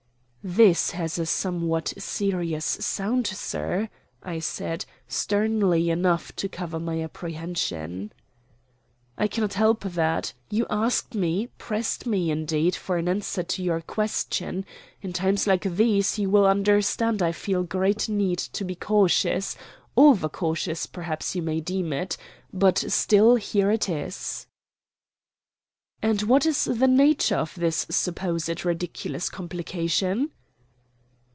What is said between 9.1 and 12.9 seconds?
"I cannot help that. You asked me, pressed me, indeed,